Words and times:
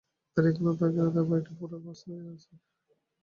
তারা 0.37 0.47
এখানে 0.51 0.71
থাকে 0.79 0.99
না, 0.99 1.09
তাই 1.15 1.25
বাড়িটা 1.29 1.51
পোড়ো 1.59 1.75
অবস্থাতেই 1.79 2.29
আছে। 2.33 2.51